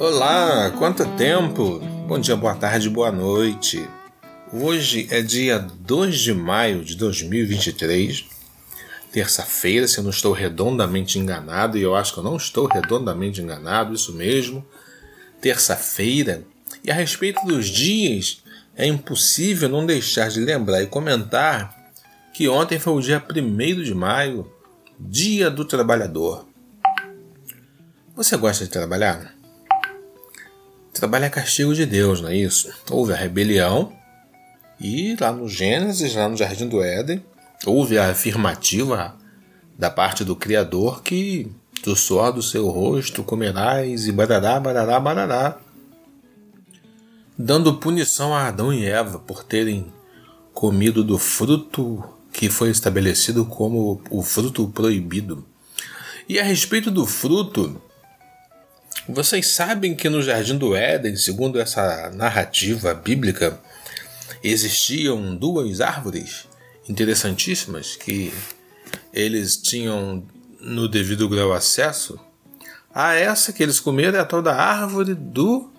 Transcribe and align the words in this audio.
Olá, 0.00 0.70
quanto 0.78 1.04
tempo! 1.18 1.78
Bom 2.08 2.18
dia, 2.18 2.34
boa 2.34 2.54
tarde, 2.54 2.88
boa 2.88 3.12
noite. 3.12 3.86
Hoje 4.50 5.06
é 5.10 5.20
dia 5.20 5.58
2 5.58 6.18
de 6.18 6.32
maio 6.32 6.82
de 6.82 6.96
2023, 6.96 8.24
terça-feira, 9.12 9.86
se 9.86 9.98
eu 9.98 10.02
não 10.02 10.08
estou 10.08 10.32
redondamente 10.32 11.18
enganado, 11.18 11.76
e 11.76 11.82
eu 11.82 11.94
acho 11.94 12.14
que 12.14 12.18
eu 12.18 12.24
não 12.24 12.38
estou 12.38 12.66
redondamente 12.66 13.42
enganado, 13.42 13.92
isso 13.92 14.14
mesmo. 14.14 14.64
Terça-feira, 15.38 16.44
e 16.82 16.90
a 16.90 16.94
respeito 16.94 17.44
dos 17.44 17.66
dias, 17.66 18.42
é 18.74 18.86
impossível 18.86 19.68
não 19.68 19.84
deixar 19.84 20.30
de 20.30 20.40
lembrar 20.40 20.82
e 20.82 20.86
comentar 20.86 21.92
que 22.32 22.48
ontem 22.48 22.78
foi 22.78 22.94
o 22.94 23.02
dia 23.02 23.22
1 23.22 23.82
de 23.82 23.94
maio, 23.94 24.50
Dia 24.98 25.50
do 25.50 25.66
Trabalhador. 25.66 26.46
Você 28.16 28.34
gosta 28.38 28.64
de 28.64 28.70
trabalhar? 28.70 29.39
Trabalho 31.00 31.24
é 31.24 31.30
castigo 31.30 31.74
de 31.74 31.86
Deus, 31.86 32.20
não 32.20 32.28
é 32.28 32.36
isso? 32.36 32.70
Houve 32.90 33.14
a 33.14 33.16
rebelião 33.16 33.90
e 34.78 35.16
lá 35.18 35.32
no 35.32 35.48
Gênesis, 35.48 36.14
lá 36.14 36.28
no 36.28 36.36
Jardim 36.36 36.68
do 36.68 36.82
Éden, 36.82 37.24
houve 37.64 37.96
a 37.96 38.10
afirmativa 38.10 39.16
da 39.78 39.90
parte 39.90 40.22
do 40.24 40.36
Criador 40.36 41.02
que 41.02 41.50
do 41.82 41.96
suor 41.96 42.34
do 42.34 42.42
seu 42.42 42.68
rosto 42.68 43.24
comerás 43.24 44.06
e 44.06 44.12
barará, 44.12 44.60
barará, 44.60 45.00
barará, 45.00 45.58
dando 47.38 47.78
punição 47.78 48.34
a 48.34 48.48
Adão 48.48 48.70
e 48.70 48.84
Eva 48.84 49.18
por 49.18 49.42
terem 49.42 49.90
comido 50.52 51.02
do 51.02 51.16
fruto 51.16 52.04
que 52.30 52.50
foi 52.50 52.68
estabelecido 52.68 53.46
como 53.46 54.02
o 54.10 54.22
fruto 54.22 54.68
proibido. 54.68 55.46
E 56.28 56.38
a 56.38 56.44
respeito 56.44 56.90
do 56.90 57.06
fruto, 57.06 57.80
vocês 59.12 59.48
sabem 59.48 59.94
que 59.94 60.08
no 60.08 60.22
Jardim 60.22 60.56
do 60.56 60.74
Éden, 60.74 61.16
segundo 61.16 61.60
essa 61.60 62.10
narrativa 62.10 62.94
bíblica, 62.94 63.60
existiam 64.42 65.36
duas 65.36 65.80
árvores 65.80 66.48
interessantíssimas 66.88 67.96
que 67.96 68.32
eles 69.12 69.56
tinham 69.56 70.24
no 70.60 70.88
devido 70.88 71.28
grau 71.28 71.52
acesso. 71.52 72.18
A 72.92 73.14
essa 73.14 73.52
que 73.52 73.62
eles 73.62 73.78
comeram 73.78 74.18
é 74.18 74.22
a 74.22 74.24
tal 74.24 74.42
da 74.42 74.56
árvore 74.56 75.14
do 75.14 75.70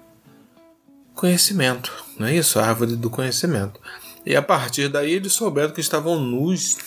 conhecimento, 1.14 1.92
não 2.18 2.28
é 2.28 2.36
isso? 2.36 2.60
A 2.60 2.66
árvore 2.66 2.96
do 2.96 3.10
conhecimento. 3.10 3.80
E 4.26 4.36
a 4.36 4.42
partir 4.42 4.88
daí 4.88 5.14
eles 5.14 5.34
souberam 5.34 5.74
que 5.74 5.82
estavam 5.82 6.20
nus, 6.20 6.78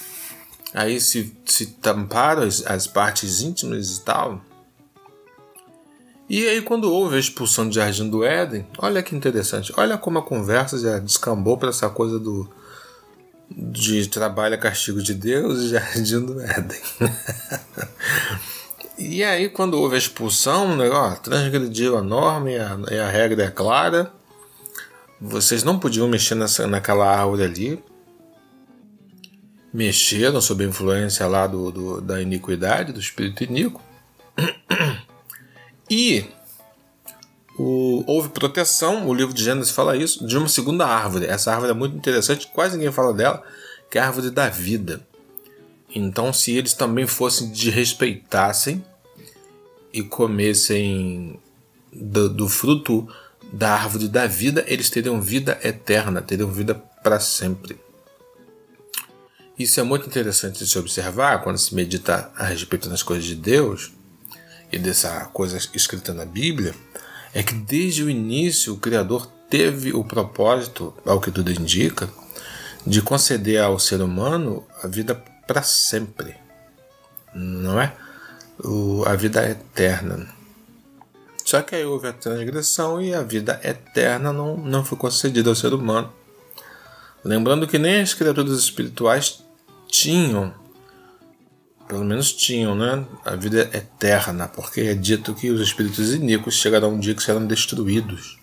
aí 0.73 1.01
se, 1.01 1.37
se 1.45 1.67
tamparam 1.67 2.43
as, 2.43 2.65
as 2.67 2.87
partes 2.87 3.43
íntimas 3.43 3.97
e 3.97 4.01
tal, 4.03 4.43
e 6.29 6.49
aí, 6.49 6.63
quando 6.63 6.91
houve 6.91 7.17
a 7.17 7.21
expulsão 7.21 7.69
do 7.69 7.75
Jardim 7.75 8.09
do 8.09 8.25
Éden, 8.25 8.67
olha 8.79 9.03
que 9.03 9.15
interessante, 9.15 9.73
olha 9.77 9.99
como 9.99 10.19
a 10.19 10.23
conversa 10.23 10.79
já 10.79 10.99
descambou 10.99 11.59
para 11.59 11.69
essa 11.69 11.89
coisa 11.91 12.19
do 12.19 12.49
de 13.51 14.09
trabalho 14.09 14.55
a 14.55 14.59
castigo 14.59 15.03
de 15.03 15.13
Deus 15.13 15.61
e 15.61 15.69
Jardim 15.71 16.25
do 16.25 16.41
Éden. 16.41 16.81
e 18.99 19.23
aí, 19.23 19.51
quando 19.51 19.75
houve 19.75 19.97
a 19.97 19.99
expulsão, 19.99 20.75
né, 20.77 20.89
ó, 20.89 21.15
transgrediu 21.15 21.99
a 21.99 22.03
norma 22.03 22.51
e 22.51 22.59
a, 22.59 22.79
e 22.91 22.99
a, 22.99 23.09
regra 23.09 23.45
é 23.45 23.51
clara. 23.51 24.11
Vocês 25.21 25.63
não 25.63 25.79
podiam 25.79 26.09
mexer 26.09 26.35
nessa, 26.35 26.67
naquela 26.67 27.07
árvore 27.07 27.45
ali. 27.45 27.85
Mexeram 29.73 30.41
sob 30.41 30.65
a 30.65 30.69
influência 30.69 31.27
lá 31.27 31.47
do, 31.47 31.71
do 31.71 32.01
da 32.01 32.21
iniquidade, 32.23 32.93
do 32.93 33.01
espírito 33.01 33.45
iníquo. 33.45 33.81
E 35.91 36.25
o, 37.59 38.03
houve 38.07 38.31
proteção, 38.31 39.07
o 39.07 39.15
livro 39.15 39.33
de 39.33 39.43
Gênesis 39.43 39.73
fala 39.73 39.97
isso, 39.97 40.27
de 40.27 40.37
uma 40.37 40.49
segunda 40.49 40.87
árvore. 40.87 41.27
Essa 41.27 41.53
árvore 41.53 41.71
é 41.71 41.75
muito 41.75 41.97
interessante, 41.97 42.49
quase 42.53 42.77
ninguém 42.77 42.93
fala 42.93 43.13
dela, 43.13 43.43
que 43.91 43.99
é 43.99 44.01
a 44.01 44.07
árvore 44.07 44.31
da 44.31 44.49
vida. 44.49 45.07
Então, 45.95 46.33
se 46.33 46.53
eles 46.53 46.75
também 46.75 47.07
fossem 47.07 47.51
desrespeitassem 47.51 48.85
e 49.93 50.03
comessem 50.03 51.39
do, 51.93 52.29
do 52.29 52.49
fruto 52.49 53.09
da 53.53 53.75
árvore 53.75 54.09
da 54.09 54.27
vida, 54.27 54.65
eles 54.67 54.91
teriam 54.91 55.21
vida 55.21 55.59
eterna, 55.63 56.21
teriam 56.21 56.51
vida 56.51 56.75
para 56.75 57.21
sempre. 57.21 57.79
Isso 59.57 59.79
é 59.79 59.85
muito 59.85 60.09
interessante 60.09 60.59
de 60.59 60.67
se 60.69 60.77
observar 60.77 61.45
quando 61.45 61.59
se 61.59 61.73
medita 61.73 62.33
a 62.35 62.45
respeito 62.45 62.89
das 62.89 63.05
coisas 63.05 63.25
de 63.25 63.37
Deus 63.37 63.93
e 64.75 64.79
dessa 64.79 65.27
coisa 65.27 65.57
escrita 65.73 66.13
na 66.13 66.25
Bíblia 66.25 66.75
é 67.33 67.45
que 67.45 67.55
desde 67.55 68.03
o 68.03 68.11
início 68.11 68.75
o 68.75 68.77
Criador 68.77 69.31
teve 69.49 69.93
o 69.93 70.03
propósito, 70.03 70.93
ao 71.07 71.21
que 71.21 71.31
tudo 71.31 71.53
indica, 71.53 72.11
de 72.85 73.01
conceder 73.01 73.63
ao 73.63 73.79
ser 73.79 74.03
humano 74.03 74.67
a 74.83 74.89
vida 74.89 75.15
para 75.47 75.63
sempre, 75.63 76.35
não 77.33 77.81
é? 77.81 77.95
O, 78.65 79.05
a 79.07 79.15
vida 79.15 79.49
eterna. 79.49 80.29
Só 81.45 81.63
que 81.63 81.77
aí 81.77 81.85
houve 81.85 82.09
a 82.09 82.13
transgressão 82.13 83.01
e 83.01 83.15
a 83.15 83.23
vida 83.23 83.61
eterna 83.63 84.33
não, 84.33 84.57
não 84.57 84.85
foi 84.85 84.99
concedida 84.99 85.51
ao 85.51 85.55
ser 85.55 85.73
humano. 85.73 86.13
Lembrando 87.25 87.69
que 87.69 87.79
nem 87.79 88.01
as 88.01 88.13
criaturas 88.13 88.59
espirituais 88.59 89.41
tinham 89.87 90.53
pelo 91.89 92.05
menos 92.05 92.33
tinham, 92.33 92.75
né? 92.75 93.05
A 93.25 93.37
vida 93.37 93.71
é 93.73 93.79
eterna, 93.79 94.49
porque 94.49 94.81
é 94.83 94.95
dito 94.95 95.35
que 95.35 95.51
os 95.51 95.61
espíritos 95.61 96.13
iníquos 96.13 96.55
chegarão 96.55 96.95
um 96.95 96.99
dia 96.99 97.15
que 97.15 97.23
serão 97.23 97.47
destruídos. 97.47 98.39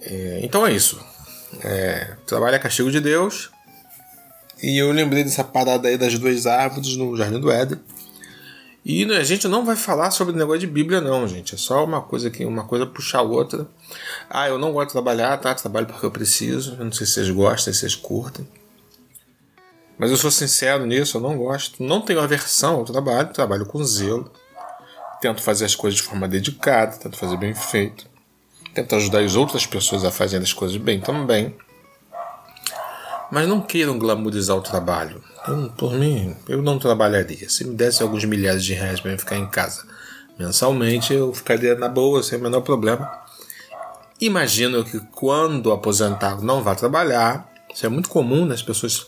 É, 0.00 0.40
então 0.42 0.66
é 0.66 0.72
isso. 0.72 1.00
É, 1.60 2.16
trabalho 2.26 2.56
é 2.56 2.58
castigo 2.58 2.90
de 2.90 3.00
Deus. 3.00 3.50
E 4.62 4.78
eu 4.78 4.92
lembrei 4.92 5.24
dessa 5.24 5.42
parada 5.42 5.88
aí 5.88 5.98
das 5.98 6.18
duas 6.18 6.46
árvores 6.46 6.96
no 6.96 7.16
Jardim 7.16 7.40
do 7.40 7.50
Éden. 7.50 7.80
E 8.84 9.04
a 9.04 9.22
gente 9.22 9.46
não 9.46 9.64
vai 9.64 9.76
falar 9.76 10.10
sobre 10.10 10.34
negócio 10.34 10.60
de 10.60 10.66
Bíblia, 10.66 11.00
não, 11.00 11.26
gente. 11.26 11.54
É 11.54 11.58
só 11.58 11.84
uma 11.84 12.00
coisa 12.00 12.30
que 12.30 12.44
uma 12.44 12.64
coisa 12.64 12.84
puxa 12.84 13.18
a 13.18 13.22
outra. 13.22 13.66
Ah, 14.28 14.48
eu 14.48 14.58
não 14.58 14.72
gosto 14.72 14.88
de 14.88 14.92
trabalhar, 14.92 15.36
tá? 15.38 15.54
Trabalho 15.54 15.86
porque 15.86 16.04
eu 16.04 16.10
preciso. 16.10 16.76
Eu 16.78 16.84
não 16.84 16.92
sei 16.92 17.06
se 17.06 17.14
vocês 17.14 17.30
gostam, 17.30 17.72
se 17.72 17.80
vocês 17.80 17.94
curtem. 17.94 18.46
Mas 19.98 20.10
eu 20.10 20.16
sou 20.16 20.30
sincero 20.30 20.86
nisso, 20.86 21.16
eu 21.16 21.20
não 21.20 21.36
gosto. 21.36 21.82
Não 21.82 22.00
tenho 22.00 22.20
aversão 22.20 22.76
ao 22.76 22.84
trabalho, 22.84 23.32
trabalho 23.32 23.66
com 23.66 23.82
zelo. 23.84 24.30
Tento 25.20 25.42
fazer 25.42 25.64
as 25.64 25.74
coisas 25.74 26.00
de 26.00 26.06
forma 26.06 26.26
dedicada, 26.26 26.96
tento 26.96 27.16
fazer 27.16 27.36
bem 27.36 27.54
feito. 27.54 28.06
Tento 28.74 28.96
ajudar 28.96 29.20
as 29.20 29.36
outras 29.36 29.66
pessoas 29.66 30.04
a 30.04 30.10
fazerem 30.10 30.44
as 30.44 30.52
coisas 30.52 30.76
bem 30.76 31.00
também. 31.00 31.54
Mas 33.30 33.46
não 33.46 33.60
queiram 33.60 33.98
glamorizar 33.98 34.56
o 34.56 34.62
trabalho. 34.62 35.22
Eu, 35.46 35.70
por 35.70 35.92
mim, 35.92 36.36
eu 36.48 36.62
não 36.62 36.78
trabalharia. 36.78 37.48
Se 37.48 37.64
me 37.64 37.74
desse 37.74 38.02
alguns 38.02 38.24
milhares 38.24 38.64
de 38.64 38.74
reais 38.74 39.00
para 39.00 39.16
ficar 39.18 39.36
em 39.36 39.48
casa 39.48 39.86
mensalmente, 40.38 41.12
eu 41.12 41.32
ficaria 41.32 41.74
na 41.74 41.88
boa, 41.88 42.22
sem 42.22 42.38
o 42.38 42.42
menor 42.42 42.62
problema. 42.62 43.10
Imagino 44.20 44.84
que 44.84 45.00
quando 45.12 45.72
aposentado 45.72 46.42
não 46.42 46.62
vai 46.62 46.76
trabalhar, 46.76 47.50
isso 47.72 47.84
é 47.84 47.88
muito 47.88 48.08
comum, 48.08 48.44
né? 48.44 48.54
as 48.54 48.62
pessoas 48.62 49.06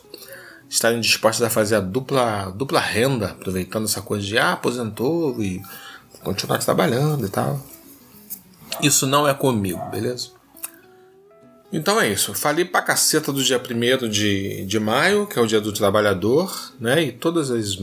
estarem 0.75 1.01
dispostos 1.01 1.47
a 1.47 1.49
fazer 1.49 1.77
a 1.77 1.81
dupla, 1.81 2.53
dupla 2.55 2.81
renda, 2.81 3.27
aproveitando 3.27 3.85
essa 3.85 4.03
coisa 4.03 4.27
de 4.27 4.37
ah, 4.37 4.55
aposentou 4.55 5.41
e 5.41 5.63
continuar 6.25 6.59
trabalhando 6.59 7.25
e 7.25 7.29
tal. 7.29 7.65
Isso 8.83 9.07
não 9.07 9.27
é 9.29 9.33
comigo, 9.33 9.81
beleza? 9.91 10.31
Então 11.73 12.01
é 12.01 12.09
isso. 12.09 12.35
Falei 12.35 12.65
pra 12.65 12.83
caceta 12.83 13.33
do 13.33 13.43
dia 13.43 13.61
1 13.61 14.09
de, 14.09 14.65
de 14.65 14.81
maio, 14.81 15.29
que 15.29 15.39
é 15.39 15.43
o 15.43 15.47
dia 15.47 15.61
do 15.61 15.73
trabalhador, 15.73 16.73
né? 16.81 17.05
E 17.05 17.13
todas 17.13 17.53
as 17.53 17.77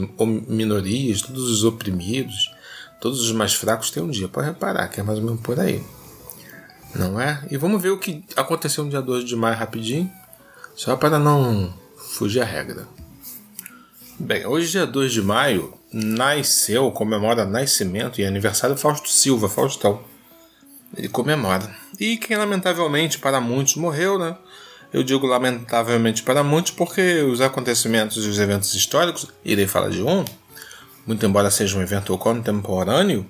minorias, 0.46 1.22
todos 1.22 1.50
os 1.50 1.64
oprimidos, 1.64 2.50
todos 3.00 3.22
os 3.22 3.32
mais 3.32 3.54
fracos 3.54 3.90
têm 3.90 4.02
um 4.02 4.10
dia. 4.10 4.28
Pode 4.28 4.48
reparar, 4.48 4.88
que 4.88 5.00
é 5.00 5.02
mais 5.02 5.18
ou 5.18 5.24
menos 5.24 5.40
por 5.40 5.58
aí. 5.58 5.82
Não 6.94 7.18
é? 7.18 7.42
E 7.50 7.56
vamos 7.56 7.80
ver 7.80 7.90
o 7.90 7.98
que 7.98 8.22
aconteceu 8.36 8.84
no 8.84 8.90
dia 8.90 9.00
2 9.00 9.24
de 9.24 9.34
maio 9.34 9.56
rapidinho. 9.56 10.10
Só 10.76 10.94
para 10.94 11.18
não 11.18 11.72
fugir 12.12 12.42
à 12.42 12.44
regra. 12.44 12.86
Bem, 14.18 14.46
hoje, 14.46 14.70
dia 14.70 14.86
2 14.86 15.12
de 15.12 15.22
maio, 15.22 15.72
nasceu, 15.92 16.90
comemora 16.92 17.44
nascimento 17.44 18.20
e 18.20 18.24
aniversário 18.24 18.76
Fausto 18.76 19.08
Silva, 19.08 19.48
Faustão. 19.48 20.00
Ele 20.96 21.08
comemora. 21.08 21.74
E 21.98 22.18
quem 22.18 22.36
lamentavelmente 22.36 23.18
para 23.18 23.40
muitos 23.40 23.76
morreu, 23.76 24.18
né? 24.18 24.36
Eu 24.92 25.02
digo 25.02 25.26
lamentavelmente 25.26 26.22
para 26.22 26.44
muitos 26.44 26.72
porque 26.72 27.22
os 27.22 27.40
acontecimentos 27.40 28.24
e 28.26 28.28
os 28.28 28.38
eventos 28.38 28.74
históricos, 28.74 29.26
irei 29.42 29.66
falar 29.66 29.88
de 29.88 30.02
um, 30.02 30.22
muito 31.06 31.24
embora 31.24 31.50
seja 31.50 31.78
um 31.78 31.82
evento 31.82 32.16
contemporâneo, 32.18 33.26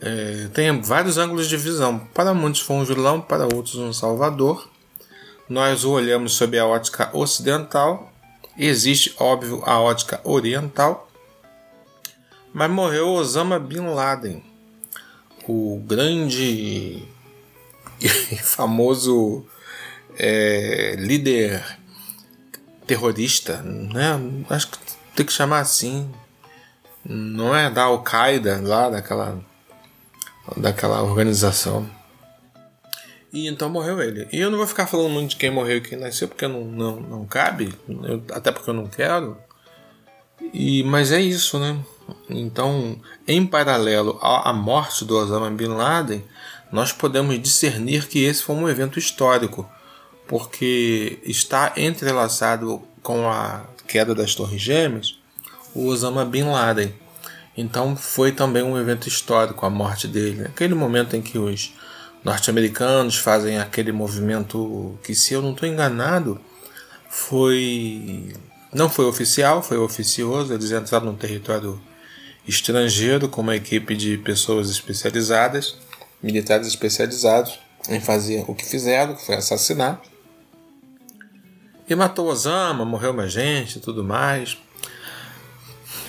é, 0.00 0.48
tem 0.54 0.80
vários 0.80 1.18
ângulos 1.18 1.48
de 1.48 1.56
visão. 1.58 1.98
Para 2.14 2.32
muitos 2.32 2.62
foi 2.62 2.76
um 2.76 2.84
vilão, 2.84 3.20
para 3.20 3.44
outros 3.44 3.74
um 3.74 3.92
salvador 3.92 4.66
nós 5.48 5.84
o 5.84 5.90
olhamos 5.90 6.32
sob 6.32 6.58
a 6.58 6.66
ótica 6.66 7.10
ocidental, 7.12 8.12
existe, 8.58 9.14
óbvio, 9.18 9.62
a 9.64 9.80
ótica 9.80 10.20
oriental, 10.24 11.08
mas 12.52 12.70
morreu 12.70 13.08
Osama 13.08 13.58
Bin 13.58 13.86
Laden, 13.86 14.42
o 15.46 15.82
grande 15.86 17.06
e 18.00 18.08
famoso 18.42 19.46
é, 20.18 20.96
líder 20.98 21.64
terrorista, 22.86 23.62
né? 23.62 24.18
Acho 24.48 24.68
que 24.68 24.78
tem 25.14 25.26
que 25.26 25.32
chamar 25.32 25.60
assim. 25.60 26.10
Não 27.04 27.54
é 27.54 27.70
da 27.70 27.84
Al-Qaeda 27.84 28.60
lá, 28.62 28.90
daquela, 28.90 29.38
daquela 30.56 31.02
organização. 31.02 31.88
E 33.32 33.48
então 33.48 33.68
morreu 33.68 34.00
ele. 34.00 34.28
E 34.32 34.38
eu 34.38 34.50
não 34.50 34.58
vou 34.58 34.66
ficar 34.66 34.86
falando 34.86 35.10
muito 35.10 35.30
de 35.30 35.36
quem 35.36 35.50
morreu 35.50 35.78
e 35.78 35.80
quem 35.80 35.98
nasceu, 35.98 36.28
porque 36.28 36.46
não, 36.46 36.64
não, 36.64 37.00
não 37.00 37.26
cabe, 37.26 37.74
eu, 37.88 38.22
até 38.32 38.50
porque 38.50 38.70
eu 38.70 38.74
não 38.74 38.86
quero. 38.86 39.36
E, 40.52 40.82
mas 40.84 41.12
é 41.12 41.20
isso, 41.20 41.58
né? 41.58 41.78
Então, 42.30 43.00
em 43.26 43.44
paralelo 43.44 44.18
à 44.22 44.52
morte 44.52 45.04
do 45.04 45.16
Osama 45.16 45.50
Bin 45.50 45.68
Laden, 45.68 46.24
nós 46.70 46.92
podemos 46.92 47.40
discernir 47.40 48.06
que 48.06 48.22
esse 48.22 48.42
foi 48.42 48.54
um 48.54 48.68
evento 48.68 48.98
histórico, 48.98 49.68
porque 50.26 51.18
está 51.24 51.72
entrelaçado 51.76 52.82
com 53.02 53.28
a 53.28 53.64
queda 53.86 54.14
das 54.14 54.34
Torres 54.34 54.60
Gêmeas 54.60 55.18
o 55.76 55.86
Osama 55.88 56.24
Bin 56.24 56.44
Laden. 56.44 56.92
Então 57.56 57.96
foi 57.96 58.32
também 58.32 58.62
um 58.62 58.78
evento 58.78 59.08
histórico 59.08 59.64
a 59.64 59.70
morte 59.70 60.08
dele. 60.08 60.44
Aquele 60.44 60.74
momento 60.74 61.14
em 61.14 61.22
que 61.22 61.38
os 61.38 61.72
norte-americanos 62.26 63.16
fazem 63.16 63.56
aquele 63.60 63.92
movimento 63.92 64.98
que, 65.04 65.14
se 65.14 65.32
eu 65.32 65.40
não 65.40 65.52
estou 65.52 65.68
enganado, 65.68 66.40
foi 67.08 68.34
não 68.72 68.90
foi 68.90 69.04
oficial, 69.04 69.62
foi 69.62 69.78
oficioso. 69.78 70.52
Eles 70.52 70.72
entraram 70.72 71.06
no 71.06 71.16
território 71.16 71.80
estrangeiro 72.46 73.28
com 73.28 73.42
uma 73.42 73.54
equipe 73.54 73.94
de 73.94 74.18
pessoas 74.18 74.68
especializadas, 74.68 75.76
militares 76.20 76.66
especializados 76.66 77.60
em 77.88 78.00
fazer 78.00 78.44
o 78.48 78.56
que 78.56 78.64
fizeram, 78.64 79.14
que 79.14 79.24
foi 79.24 79.36
assassinar. 79.36 80.02
E 81.88 81.94
matou 81.94 82.26
Osama, 82.26 82.84
morreu 82.84 83.14
mais 83.14 83.30
gente 83.30 83.76
e 83.76 83.80
tudo 83.80 84.02
mais. 84.02 84.58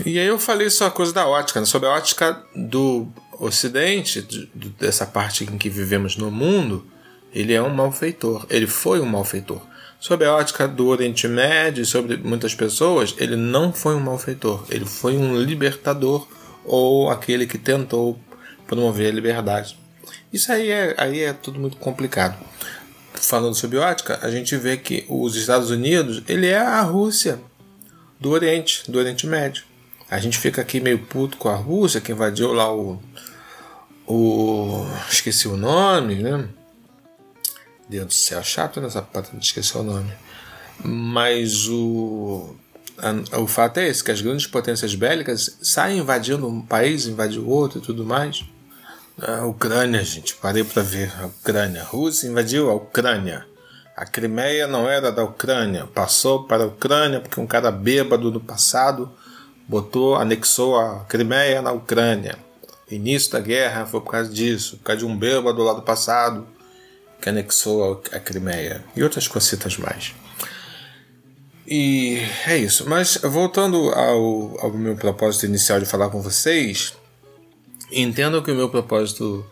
E 0.04 0.18
aí 0.18 0.26
eu 0.26 0.40
falei 0.40 0.72
só 0.72 0.90
coisa 0.90 1.14
da 1.14 1.28
ótica, 1.28 1.60
né? 1.60 1.66
sobre 1.68 1.88
a 1.88 1.92
ótica 1.92 2.44
do 2.56 3.08
Ocidente, 3.40 4.50
dessa 4.80 5.06
parte 5.06 5.44
em 5.44 5.58
que 5.58 5.70
vivemos 5.70 6.18
no 6.18 6.32
mundo, 6.32 6.86
ele 7.34 7.54
é 7.54 7.62
um 7.62 7.70
malfeitor. 7.70 8.46
Ele 8.50 8.68
foi 8.68 9.00
um 9.00 9.06
malfeitor. 9.06 9.62
Sob 10.00 10.24
a 10.26 10.36
ótica 10.36 10.68
do 10.68 10.88
Oriente 10.88 11.28
Médio 11.28 11.82
e 11.82 11.86
sobre 11.86 12.18
muitas 12.18 12.54
pessoas, 12.54 13.16
ele 13.18 13.36
não 13.36 13.74
foi 13.74 13.96
um 13.96 14.00
malfeitor. 14.00 14.66
Ele 14.70 14.86
foi 14.86 15.18
um 15.18 15.40
libertador 15.40 16.28
ou 16.66 17.10
aquele 17.10 17.48
que 17.48 17.58
tentou 17.58 18.20
promover 18.68 19.12
a 19.12 19.16
liberdade. 19.16 19.78
Isso 20.32 20.52
aí 20.52 20.70
é, 20.70 20.96
aí 20.98 21.22
é 21.22 21.34
tudo 21.34 21.60
muito 21.60 21.78
complicado. 21.78 22.38
Falando 23.14 23.56
sobre 23.56 23.78
ótica, 23.78 24.20
a 24.22 24.30
gente 24.30 24.56
vê 24.58 24.78
que 24.78 25.06
os 25.08 25.36
Estados 25.36 25.72
Unidos 25.72 26.22
ele 26.28 26.48
é 26.48 26.58
a 26.58 26.82
Rússia 26.82 27.40
do 28.20 28.30
Oriente, 28.32 28.90
do 28.90 29.00
Oriente 29.00 29.26
Médio. 29.26 29.64
A 30.10 30.20
gente 30.20 30.38
fica 30.38 30.62
aqui 30.62 30.80
meio 30.80 31.00
puto 31.00 31.38
com 31.38 31.50
a 31.50 31.56
Rússia 31.56 32.00
que 32.00 32.12
invadiu 32.12 32.54
lá 32.54 32.74
o. 32.74 33.02
o 34.06 34.86
esqueci 35.10 35.48
o 35.48 35.58
nome, 35.58 36.16
né? 36.16 36.48
Deus 37.90 38.08
do 38.08 38.14
céu, 38.14 38.44
chato 38.44 38.80
nessa 38.80 39.02
parte 39.02 39.36
de 39.36 39.44
esquecer 39.44 39.78
o 39.78 39.84
nome. 39.84 40.12
Mas 40.84 41.68
o, 41.68 42.56
a, 42.98 43.40
o 43.40 43.48
fato 43.48 43.80
é 43.80 43.88
esse, 43.88 44.04
que 44.04 44.12
as 44.12 44.22
grandes 44.22 44.48
potências 44.48 44.96
bélicas 44.96 45.58
saem 45.62 46.00
invadindo 46.00 46.48
um 46.48 46.62
país, 46.62 47.06
invadindo 47.06 47.50
outro 47.50 47.80
e 47.80 47.82
tudo 47.82 48.06
mais. 48.06 48.46
A 49.22 49.46
Ucrânia, 49.46 50.04
gente, 50.04 50.36
parei 50.36 50.64
para 50.64 50.84
ver. 50.84 51.12
A 51.20 51.26
Ucrânia. 51.26 51.82
A 51.82 51.86
Rússia 51.86 52.28
invadiu 52.28 52.70
a 52.70 52.76
Ucrânia. 52.76 53.46
A 53.96 54.06
Crimeia 54.06 54.68
não 54.68 54.88
era 54.88 55.12
da 55.12 55.24
Ucrânia, 55.24 55.88
passou 55.88 56.44
para 56.44 56.66
a 56.66 56.68
Ucrânia 56.68 57.20
porque 57.20 57.42
um 57.42 57.48
cara 57.48 57.72
bêbado 57.72 58.32
no 58.32 58.40
passado 58.40 59.12
botou, 59.68 60.16
anexou 60.16 60.80
a 60.80 61.06
Crimeia 61.06 61.62
na 61.62 61.72
Ucrânia. 61.72 62.38
início 62.90 63.32
da 63.32 63.40
guerra 63.40 63.86
foi 63.86 64.00
por 64.02 64.12
causa 64.12 64.32
disso, 64.32 64.78
por 64.78 64.84
causa 64.84 65.00
de 65.00 65.06
um 65.06 65.18
bêbado 65.18 65.62
lá 65.64 65.74
do 65.74 65.82
passado 65.82 66.48
que 67.22 67.30
anexou 67.30 68.02
a 68.12 68.20
Crimeia 68.20 68.84
e 68.96 69.04
outras 69.04 69.28
cositas 69.28 69.78
mais. 69.78 70.14
E 71.68 72.22
é 72.46 72.58
isso. 72.58 72.88
Mas 72.88 73.18
voltando 73.24 73.90
ao, 73.90 74.58
ao 74.62 74.72
meu 74.72 74.96
propósito 74.96 75.46
inicial 75.46 75.80
de 75.80 75.86
falar 75.86 76.10
com 76.10 76.22
vocês, 76.22 76.94
entendo 77.92 78.42
que 78.42 78.52
o 78.52 78.56
meu 78.56 78.70
propósito 78.70 79.46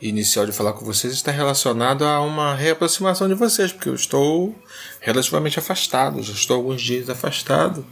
inicial 0.00 0.44
de 0.44 0.52
falar 0.52 0.72
com 0.72 0.84
vocês 0.84 1.12
está 1.12 1.30
relacionado 1.30 2.04
a 2.04 2.20
uma 2.20 2.56
reaproximação 2.56 3.28
de 3.28 3.34
vocês, 3.34 3.72
porque 3.72 3.88
eu 3.88 3.94
estou 3.94 4.52
relativamente 5.00 5.60
afastado, 5.60 6.20
já 6.22 6.32
estou 6.32 6.56
alguns 6.56 6.82
dias 6.82 7.08
afastado. 7.08 7.86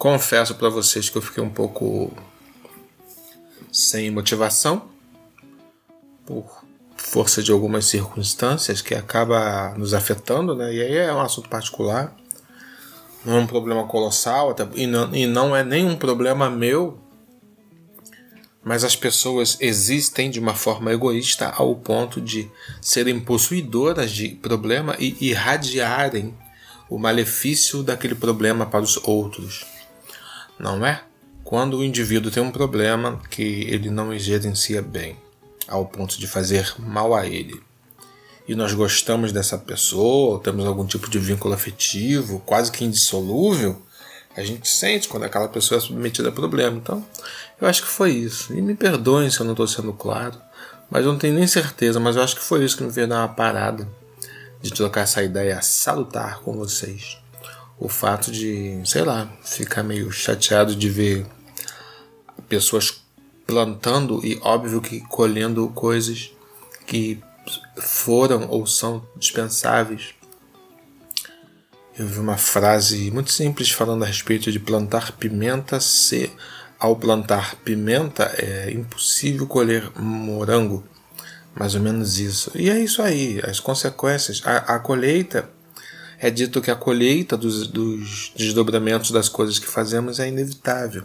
Confesso 0.00 0.54
para 0.54 0.70
vocês 0.70 1.10
que 1.10 1.18
eu 1.18 1.20
fiquei 1.20 1.44
um 1.44 1.50
pouco 1.50 2.10
sem 3.70 4.10
motivação 4.10 4.88
por 6.24 6.64
força 6.96 7.42
de 7.42 7.52
algumas 7.52 7.84
circunstâncias 7.84 8.80
que 8.80 8.94
acaba 8.94 9.74
nos 9.76 9.92
afetando, 9.92 10.54
né? 10.54 10.72
E 10.72 10.80
aí 10.80 10.96
é 10.96 11.12
um 11.12 11.20
assunto 11.20 11.50
particular, 11.50 12.16
não 13.26 13.36
é 13.36 13.40
um 13.40 13.46
problema 13.46 13.86
colossal, 13.86 14.48
até, 14.48 14.66
e, 14.74 14.86
não, 14.86 15.14
e 15.14 15.26
não 15.26 15.54
é 15.54 15.62
nenhum 15.62 15.94
problema 15.94 16.48
meu, 16.48 16.98
mas 18.64 18.84
as 18.84 18.96
pessoas 18.96 19.58
existem 19.60 20.30
de 20.30 20.40
uma 20.40 20.54
forma 20.54 20.90
egoísta 20.90 21.50
ao 21.50 21.76
ponto 21.76 22.22
de 22.22 22.50
serem 22.80 23.20
possuidoras 23.20 24.10
de 24.10 24.30
problema 24.30 24.96
e 24.98 25.14
irradiarem 25.20 26.34
o 26.88 26.98
malefício 26.98 27.82
daquele 27.82 28.14
problema 28.14 28.64
para 28.64 28.80
os 28.80 28.96
outros. 29.04 29.69
Não 30.60 30.84
é? 30.84 31.02
Quando 31.42 31.78
o 31.78 31.84
indivíduo 31.84 32.30
tem 32.30 32.42
um 32.42 32.50
problema 32.50 33.18
que 33.30 33.42
ele 33.42 33.90
não 33.90 34.16
gerencia 34.18 34.82
bem 34.82 35.16
ao 35.66 35.86
ponto 35.86 36.18
de 36.18 36.26
fazer 36.26 36.74
mal 36.78 37.14
a 37.14 37.26
ele. 37.26 37.60
E 38.46 38.54
nós 38.54 38.74
gostamos 38.74 39.32
dessa 39.32 39.56
pessoa, 39.56 40.40
temos 40.40 40.66
algum 40.66 40.84
tipo 40.84 41.08
de 41.08 41.18
vínculo 41.18 41.54
afetivo, 41.54 42.42
quase 42.44 42.70
que 42.70 42.84
indissolúvel, 42.84 43.80
a 44.36 44.42
gente 44.42 44.68
sente 44.68 45.08
quando 45.08 45.24
aquela 45.24 45.48
pessoa 45.48 45.78
é 45.78 45.80
submetida 45.80 46.28
a 46.28 46.32
problema. 46.32 46.76
Então, 46.76 47.04
eu 47.60 47.68
acho 47.68 47.82
que 47.82 47.88
foi 47.88 48.10
isso. 48.12 48.52
E 48.52 48.60
me 48.60 48.74
perdoem 48.74 49.30
se 49.30 49.40
eu 49.40 49.44
não 49.44 49.52
estou 49.52 49.66
sendo 49.66 49.92
claro, 49.92 50.40
mas 50.90 51.04
eu 51.04 51.12
não 51.12 51.18
tenho 51.18 51.34
nem 51.34 51.46
certeza, 51.46 52.00
mas 52.00 52.16
eu 52.16 52.22
acho 52.22 52.36
que 52.36 52.42
foi 52.42 52.64
isso 52.64 52.76
que 52.76 52.82
me 52.82 52.90
veio 52.90 53.08
dar 53.08 53.18
uma 53.18 53.28
parada 53.28 53.88
de 54.60 54.70
trocar 54.72 55.02
essa 55.02 55.22
ideia 55.22 55.62
salutar 55.62 56.40
com 56.40 56.52
vocês. 56.54 57.19
O 57.80 57.88
fato 57.88 58.30
de, 58.30 58.80
sei 58.84 59.02
lá, 59.02 59.26
ficar 59.42 59.82
meio 59.82 60.12
chateado 60.12 60.76
de 60.76 60.88
ver 60.88 61.26
pessoas 62.48 63.02
plantando 63.46 64.24
e 64.24 64.38
óbvio 64.42 64.80
que 64.80 65.00
colhendo 65.00 65.66
coisas 65.70 66.30
que 66.86 67.18
foram 67.76 68.48
ou 68.48 68.66
são 68.66 69.02
dispensáveis. 69.16 70.14
Eu 71.98 72.06
vi 72.06 72.18
uma 72.18 72.36
frase 72.36 73.10
muito 73.10 73.32
simples 73.32 73.70
falando 73.70 74.04
a 74.04 74.06
respeito 74.06 74.52
de 74.52 74.60
plantar 74.60 75.12
pimenta 75.12 75.80
se 75.80 76.30
ao 76.78 76.96
plantar 76.96 77.56
pimenta 77.56 78.24
é 78.36 78.70
impossível 78.70 79.46
colher 79.46 79.90
morango. 79.98 80.84
Mais 81.54 81.74
ou 81.74 81.80
menos 81.80 82.18
isso. 82.18 82.52
E 82.54 82.70
é 82.70 82.78
isso 82.78 83.02
aí, 83.02 83.40
as 83.44 83.58
consequências. 83.58 84.40
A, 84.44 84.76
a 84.76 84.78
colheita 84.78 85.50
é 86.20 86.30
dito 86.30 86.60
que 86.60 86.70
a 86.70 86.76
colheita 86.76 87.36
dos, 87.36 87.66
dos 87.66 88.32
desdobramentos 88.36 89.10
das 89.10 89.28
coisas 89.28 89.58
que 89.58 89.66
fazemos 89.66 90.20
é 90.20 90.28
inevitável. 90.28 91.04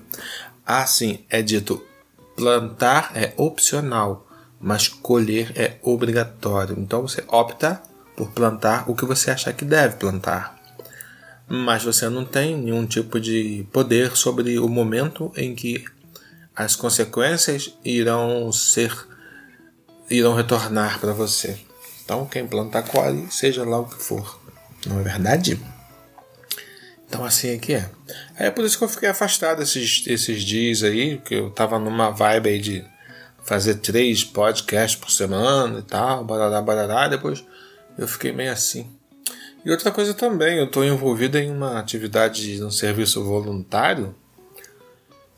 Assim, 0.66 1.26
é 1.30 1.42
dito 1.42 1.82
Plantar 2.36 3.14
é 3.16 3.34
opcional, 3.38 4.28
mas 4.60 4.90
colher 4.90 5.54
é 5.56 5.78
obrigatório. 5.82 6.76
Então 6.78 7.02
você 7.02 7.24
opta 7.30 7.82
por 8.16 8.30
plantar 8.32 8.90
o 8.90 8.96
que 8.96 9.06
você 9.06 9.32
achar 9.32 9.54
que 9.54 9.64
deve 9.64 9.96
plantar. 9.96 10.54
Mas 11.48 11.84
você 11.84 12.10
não 12.10 12.26
tem 12.26 12.58
nenhum 12.58 12.86
tipo 12.86 13.22
de 13.22 13.66
poder 13.72 14.18
sobre 14.18 14.60
o 14.60 14.68
momento 14.68 15.32
em 15.38 15.56
que 15.56 15.86
as 16.54 16.76
consequências 16.76 17.74
irão 17.86 18.52
ser 18.52 18.94
irão 20.10 20.36
retornar 20.36 21.00
para 21.00 21.14
você. 21.14 21.58
Então, 22.04 22.26
quem 22.26 22.46
planta 22.46 22.84
colhe, 22.84 23.28
seja 23.32 23.64
lá 23.64 23.80
o 23.80 23.88
que 23.88 23.96
for. 23.96 24.45
Não 24.86 25.00
é 25.00 25.04
verdade? 25.04 25.60
Então 27.08 27.24
assim 27.24 27.50
é 27.50 27.58
que 27.58 27.74
é. 27.74 27.90
É 28.38 28.52
por 28.52 28.66
isso 28.66 28.78
que 28.78 28.84
eu 28.84 28.90
fiquei 28.90 29.10
afastado 29.10 29.62
esses, 29.62 30.04
esses 30.08 30.44
dias 30.44 30.84
aí, 30.84 31.18
que 31.20 31.36
eu 31.36 31.50
tava 31.50 31.80
numa 31.80 32.10
vibe 32.10 32.50
aí 32.50 32.60
de 32.60 32.86
fazer 33.44 33.76
três 33.76 34.24
podcasts 34.24 35.00
por 35.00 35.12
semana 35.12 35.80
e 35.80 35.84
tal, 35.84 36.24
barará, 36.26 36.62
barará, 36.62 37.08
depois 37.08 37.44
eu 37.98 38.08
fiquei 38.08 38.32
meio 38.32 38.52
assim. 38.52 38.90
E 39.64 39.72
outra 39.72 39.92
coisa 39.92 40.14
também, 40.14 40.58
eu 40.58 40.66
estou 40.66 40.84
envolvido 40.84 41.38
em 41.38 41.50
uma 41.50 41.80
atividade, 41.80 42.64
um 42.64 42.70
serviço 42.70 43.24
voluntário 43.24 44.16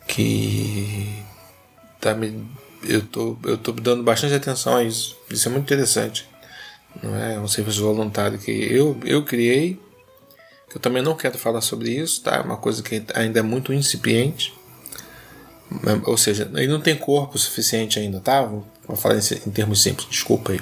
que 0.07 1.23
tá 1.99 2.13
me, 2.13 2.45
eu 2.83 3.01
tô, 3.05 3.37
eu 3.43 3.57
tô 3.57 3.71
dando 3.71 4.03
bastante 4.03 4.33
atenção 4.33 4.75
a 4.75 4.83
isso. 4.83 5.17
Isso 5.29 5.47
é 5.47 5.51
muito 5.51 5.65
interessante. 5.65 6.27
Não 7.01 7.15
é 7.15 7.39
um 7.39 7.47
serviço 7.47 7.83
voluntário 7.83 8.37
que 8.39 8.51
eu, 8.51 8.99
eu 9.05 9.23
criei. 9.23 9.79
Que 10.69 10.77
eu 10.77 10.81
também 10.81 11.01
não 11.01 11.15
quero 11.15 11.37
falar 11.37 11.61
sobre 11.61 11.91
isso, 11.91 12.21
tá? 12.21 12.37
É 12.37 12.41
uma 12.41 12.57
coisa 12.57 12.83
que 12.83 13.03
ainda 13.13 13.39
é 13.39 13.43
muito 13.43 13.71
incipiente. 13.71 14.53
Ou 16.05 16.17
seja, 16.17 16.49
ele 16.55 16.67
não 16.67 16.81
tem 16.81 16.95
corpo 16.95 17.37
suficiente 17.37 17.99
ainda, 17.99 18.19
tá? 18.19 18.41
Vou 18.41 18.95
falar 18.95 19.15
em 19.17 19.51
termos 19.51 19.81
simples, 19.81 20.07
desculpa 20.09 20.53
aí. 20.53 20.61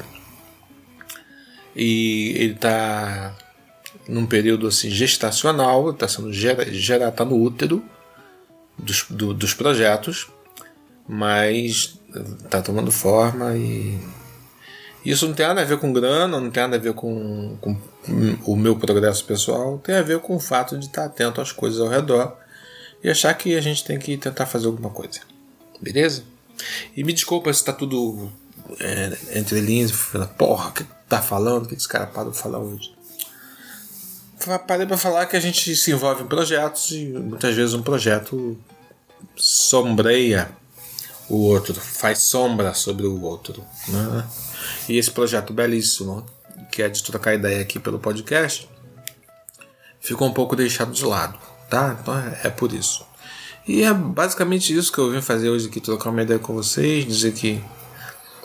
E 1.76 2.34
ele 2.38 2.54
está 2.54 3.36
num 4.08 4.26
período 4.26 4.68
assim 4.68 4.90
gestacional, 4.90 5.92
está 5.92 6.08
sendo 6.08 6.32
gerado, 6.32 7.10
está 7.10 7.26
no 7.26 7.42
útero 7.42 7.84
dos, 8.78 9.06
do, 9.10 9.34
dos 9.34 9.54
projetos, 9.54 10.28
mas 11.08 12.00
está 12.44 12.62
tomando 12.62 12.92
forma 12.92 13.56
e 13.56 14.00
isso 15.06 15.28
não 15.28 15.34
tem 15.34 15.46
nada 15.46 15.62
a 15.62 15.66
ver 15.66 15.78
com 15.78 15.94
grana, 15.94 16.40
não 16.40 16.50
tem 16.50 16.64
nada 16.64 16.78
a 16.78 16.80
ver 16.80 16.94
com, 16.94 17.58
com 17.62 17.78
o 18.46 18.56
meu 18.56 18.76
progresso 18.76 19.24
pessoal, 19.26 19.78
tem 19.78 19.96
a 19.96 20.02
ver 20.02 20.20
com 20.20 20.36
o 20.36 20.40
fato 20.40 20.78
de 20.78 20.86
estar 20.86 21.06
atento 21.06 21.40
às 21.40 21.52
coisas 21.52 21.80
ao 21.80 21.88
redor 21.88 22.36
e 23.04 23.10
achar 23.10 23.34
que 23.36 23.56
a 23.56 23.62
gente 23.62 23.84
tem 23.84 24.00
que 24.00 24.18
tentar 24.18 24.46
fazer 24.46 24.66
alguma 24.66 24.90
coisa. 24.90 25.20
Beleza? 25.80 26.24
E 26.96 27.04
me 27.04 27.14
desculpa 27.14 27.54
se 27.54 27.60
está 27.60 27.72
tudo 27.72 28.32
é, 28.80 29.18
entre 29.38 29.60
linhas, 29.62 29.92
porra, 30.38 30.70
o 30.70 30.72
que 30.74 30.86
tá 31.08 31.22
falando? 31.22 31.66
O 31.66 31.68
que 31.68 31.76
esse 31.76 31.88
cara 31.88 32.08
parou 32.08 32.32
de 32.32 32.38
falar 32.38 32.60
hoje? 32.60 32.94
Parei 34.68 34.86
para 34.86 34.98
falar 34.98 35.26
que 35.28 35.36
a 35.36 35.40
gente 35.40 35.76
se 35.76 35.92
envolve 35.92 36.24
em 36.24 36.28
projetos 36.28 36.92
e 36.92 37.06
muitas 37.08 37.56
vezes 37.56 37.74
um 37.74 37.82
projeto 37.82 38.58
sombreia 39.36 40.52
o 41.30 41.38
outro, 41.38 41.74
faz 41.74 42.20
sombra 42.20 42.74
sobre 42.74 43.06
o 43.06 43.22
outro. 43.22 43.64
Né? 43.88 44.24
E 44.88 44.98
esse 44.98 45.12
projeto 45.12 45.54
belíssimo, 45.54 46.26
que 46.72 46.82
é 46.82 46.90
de 46.90 47.04
trocar 47.04 47.34
ideia 47.34 47.62
aqui 47.62 47.80
pelo 47.80 48.00
podcast, 48.00 48.70
ficou 50.00 50.28
um 50.28 50.34
pouco 50.34 50.56
deixado 50.56 50.92
de 50.92 51.06
lado, 51.06 51.38
tá? 51.70 51.98
Então 52.00 52.18
é, 52.18 52.42
é 52.46 52.50
por 52.50 52.72
isso. 52.74 53.06
E 53.68 53.84
é 53.84 53.94
basicamente 53.94 54.76
isso 54.76 54.92
que 54.92 55.00
eu 55.00 55.12
vim 55.12 55.22
fazer 55.22 55.50
hoje 55.50 55.68
aqui, 55.68 55.82
trocar 55.82 56.12
uma 56.12 56.22
ideia 56.22 56.40
com 56.40 56.54
vocês, 56.54 57.06
dizer 57.06 57.34
que 57.34 57.64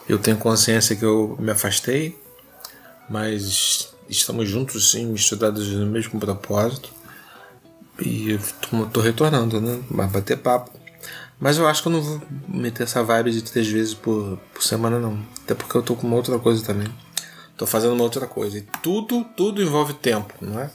eu 0.09 0.19
tenho 0.19 0.39
consciência 0.39 0.97
que 0.97 1.05
eu 1.05 1.37
me 1.39 1.53
afastei, 1.53 2.19
mas 3.09 3.93
estamos 4.09 4.49
juntos 4.49 4.91
sim, 4.91 5.07
misturados 5.07 5.69
no 5.69 5.87
mesmo 5.87 6.19
propósito. 6.19 6.91
E 8.01 8.33
estou 8.33 9.03
retornando, 9.03 9.61
né? 9.61 9.83
Mas 9.91 10.11
bater 10.11 10.39
papo. 10.39 10.80
Mas 11.41 11.57
eu 11.57 11.67
acho 11.67 11.81
que 11.81 11.89
eu 11.89 11.93
não 11.93 12.03
vou 12.03 12.21
meter 12.47 12.83
essa 12.83 13.03
vibe 13.03 13.33
de 13.33 13.43
três 13.43 13.67
vezes 13.67 13.95
por, 13.95 14.39
por 14.53 14.63
semana, 14.63 14.99
não. 14.99 15.19
Até 15.43 15.55
porque 15.55 15.75
eu 15.75 15.83
tô 15.83 15.97
com 15.97 16.07
uma 16.07 16.17
outra 16.17 16.39
coisa 16.39 16.63
também. 16.63 16.89
Tô 17.57 17.67
fazendo 17.67 17.95
uma 17.95 18.05
outra 18.05 18.27
coisa. 18.27 18.59
E 18.59 18.63
tudo, 18.83 19.25
tudo 19.37 19.63
envolve 19.63 19.95
tempo, 19.95 20.35
não 20.41 20.61
é? 20.61 20.71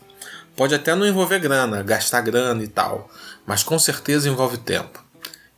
Pode 0.55 0.73
até 0.73 0.95
não 0.95 1.05
envolver 1.05 1.39
grana, 1.39 1.83
gastar 1.83 2.21
grana 2.21 2.63
e 2.63 2.67
tal. 2.67 3.09
Mas 3.45 3.61
com 3.61 3.77
certeza 3.77 4.27
envolve 4.27 4.57
tempo. 4.57 5.03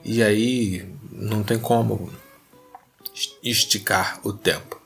E 0.04 0.22
aí 0.22 0.86
não 1.12 1.42
tem 1.42 1.58
como 1.58 2.12
esticar 3.42 4.20
o 4.24 4.34
tempo. 4.34 4.80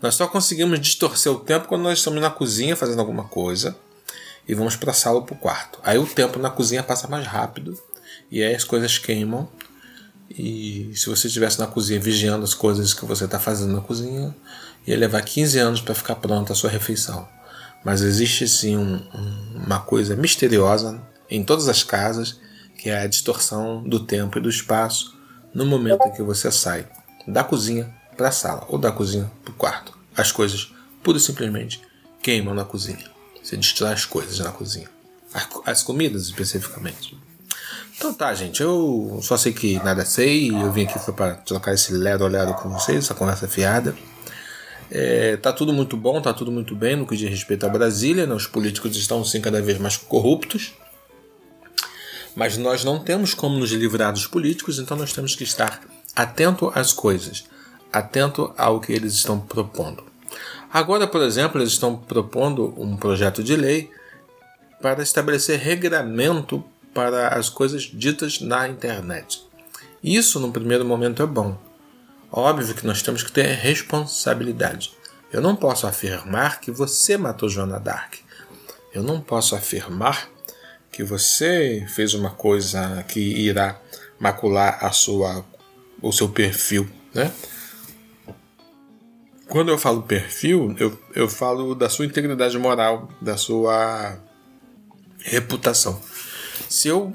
Nós 0.00 0.14
só 0.14 0.26
conseguimos 0.26 0.80
distorcer 0.80 1.30
o 1.30 1.38
tempo 1.38 1.68
quando 1.68 1.82
nós 1.82 1.98
estamos 1.98 2.20
na 2.20 2.30
cozinha 2.30 2.76
fazendo 2.76 3.00
alguma 3.00 3.24
coisa 3.24 3.76
e 4.48 4.54
vamos 4.54 4.76
para 4.76 4.90
a 4.90 4.94
sala 4.94 5.16
ou 5.16 5.22
para 5.22 5.34
o 5.34 5.38
quarto. 5.38 5.78
Aí 5.82 5.98
o 5.98 6.06
tempo 6.06 6.38
na 6.38 6.50
cozinha 6.50 6.82
passa 6.82 7.08
mais 7.08 7.26
rápido 7.26 7.78
e 8.30 8.42
aí 8.42 8.54
as 8.54 8.64
coisas 8.64 8.98
queimam 8.98 9.48
e 10.30 10.92
se 10.94 11.06
você 11.06 11.28
estivesse 11.28 11.58
na 11.58 11.66
cozinha 11.66 12.00
vigiando 12.00 12.44
as 12.44 12.54
coisas 12.54 12.92
que 12.92 13.04
você 13.04 13.24
está 13.24 13.38
fazendo 13.38 13.72
na 13.72 13.80
cozinha, 13.80 14.34
ia 14.86 14.96
levar 14.96 15.22
15 15.22 15.58
anos 15.58 15.80
para 15.80 15.94
ficar 15.94 16.16
pronta 16.16 16.52
a 16.52 16.56
sua 16.56 16.70
refeição. 16.70 17.28
Mas 17.84 18.02
existe 18.02 18.48
sim 18.48 18.76
um, 18.76 18.96
um, 18.96 19.62
uma 19.66 19.80
coisa 19.80 20.16
misteriosa 20.16 21.00
em 21.30 21.44
todas 21.44 21.68
as 21.68 21.82
casas, 21.82 22.40
que 22.78 22.90
é 22.90 23.02
a 23.02 23.06
distorção 23.06 23.82
do 23.82 24.00
tempo 24.00 24.38
e 24.38 24.40
do 24.40 24.50
espaço 24.50 25.16
no 25.54 25.64
momento 25.64 26.02
em 26.06 26.12
que 26.12 26.22
você 26.22 26.50
sai 26.50 26.86
da 27.26 27.42
cozinha 27.42 27.92
para 28.16 28.28
a 28.28 28.32
sala 28.32 28.66
ou 28.68 28.78
da 28.78 28.92
cozinha 28.92 29.30
para 29.44 29.52
o 29.52 29.56
quarto. 29.56 29.96
As 30.16 30.32
coisas, 30.32 30.72
pura 31.02 31.18
e 31.18 31.20
simplesmente, 31.20 31.80
queimam 32.22 32.54
na 32.54 32.64
cozinha. 32.64 33.10
Você 33.42 33.56
destrói 33.56 33.92
as 33.92 34.04
coisas 34.04 34.38
na 34.38 34.50
cozinha. 34.50 34.88
As 35.64 35.82
comidas, 35.82 36.22
especificamente. 36.22 37.16
Então 37.96 38.12
tá, 38.12 38.34
gente. 38.34 38.62
Eu 38.62 39.18
só 39.22 39.36
sei 39.36 39.52
que 39.52 39.76
nada 39.82 40.04
sei. 40.04 40.50
Eu 40.50 40.70
vim 40.70 40.84
aqui 40.84 40.98
para 41.12 41.34
trocar 41.36 41.72
esse 41.72 41.92
lero-lero 41.92 42.54
com 42.54 42.68
vocês, 42.68 42.98
essa 42.98 43.14
conversa 43.14 43.48
fiada. 43.48 43.96
É, 44.90 45.36
tá 45.38 45.52
tudo 45.52 45.72
muito 45.72 45.96
bom, 45.96 46.20
tá 46.20 46.32
tudo 46.32 46.52
muito 46.52 46.74
bem 46.74 46.94
no 46.94 47.06
que 47.06 47.16
diz 47.16 47.28
respeito 47.28 47.64
à 47.66 47.68
Brasília. 47.68 48.26
Né? 48.26 48.34
Os 48.34 48.46
políticos 48.46 48.96
estão 48.96 49.24
sim 49.24 49.40
cada 49.40 49.62
vez 49.62 49.78
mais 49.78 49.96
corruptos. 49.96 50.74
Mas 52.34 52.58
nós 52.58 52.84
não 52.84 52.98
temos 52.98 53.32
como 53.32 53.58
nos 53.58 53.70
livrar 53.72 54.12
dos 54.12 54.26
políticos, 54.26 54.78
então 54.78 54.94
nós 54.94 55.12
temos 55.12 55.34
que 55.34 55.42
estar 55.42 55.80
atento 56.14 56.70
às 56.74 56.92
coisas, 56.92 57.44
atento 57.90 58.52
ao 58.58 58.78
que 58.78 58.92
eles 58.92 59.14
estão 59.14 59.40
propondo. 59.40 60.04
Agora, 60.70 61.06
por 61.06 61.22
exemplo, 61.22 61.58
eles 61.58 61.72
estão 61.72 61.96
propondo 61.96 62.74
um 62.76 62.94
projeto 62.94 63.42
de 63.42 63.56
lei 63.56 63.90
para 64.82 65.02
estabelecer 65.02 65.58
regramento 65.58 66.62
para 66.96 67.28
as 67.28 67.50
coisas 67.50 67.82
ditas 67.82 68.40
na 68.40 68.66
internet. 68.66 69.46
Isso, 70.02 70.40
no 70.40 70.50
primeiro 70.50 70.82
momento, 70.82 71.22
é 71.22 71.26
bom. 71.26 71.58
Óbvio 72.32 72.74
que 72.74 72.86
nós 72.86 73.02
temos 73.02 73.22
que 73.22 73.30
ter 73.30 73.44
responsabilidade. 73.44 74.92
Eu 75.30 75.42
não 75.42 75.54
posso 75.54 75.86
afirmar 75.86 76.58
que 76.58 76.70
você 76.70 77.18
matou 77.18 77.50
Joana 77.50 77.78
Dark. 77.78 78.14
Eu 78.94 79.02
não 79.02 79.20
posso 79.20 79.54
afirmar 79.54 80.26
que 80.90 81.04
você 81.04 81.86
fez 81.86 82.14
uma 82.14 82.30
coisa 82.30 83.04
que 83.06 83.20
irá 83.20 83.78
macular 84.18 84.82
a 84.82 84.90
sua, 84.90 85.44
o 86.00 86.10
seu 86.10 86.30
perfil, 86.30 86.88
né? 87.12 87.30
Quando 89.48 89.68
eu 89.68 89.76
falo 89.76 90.02
perfil, 90.02 90.74
eu, 90.78 90.98
eu 91.14 91.28
falo 91.28 91.74
da 91.74 91.90
sua 91.90 92.06
integridade 92.06 92.58
moral, 92.58 93.10
da 93.20 93.36
sua 93.36 94.18
reputação. 95.18 96.00
Se 96.68 96.88
eu 96.88 97.12